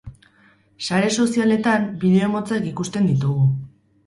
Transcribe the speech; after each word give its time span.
Sare 0.87 1.11
sozialetan 1.23 1.85
bideo 2.05 2.31
motzak 2.37 2.67
ikusten 2.71 3.13
ditugu. 3.13 3.47